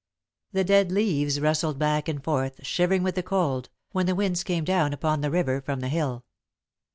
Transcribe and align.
The 0.51 0.63
dead 0.63 0.91
leaves 0.91 1.39
rustled 1.39 1.77
back 1.77 2.07
and 2.09 2.23
forth, 2.23 2.65
shivering 2.65 3.03
with 3.03 3.13
the 3.13 3.21
cold, 3.21 3.69
when 3.91 4.07
the 4.07 4.15
winds 4.15 4.43
came 4.43 4.63
down 4.63 4.93
upon 4.93 5.21
the 5.21 5.29
river 5.29 5.61
from 5.61 5.79
the 5.79 5.89
hill. 5.89 6.25